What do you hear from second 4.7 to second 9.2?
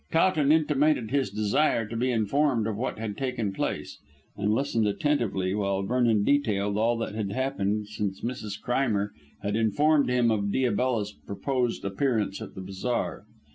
attentively while Vernon detailed all that had happened since Mrs. Crimer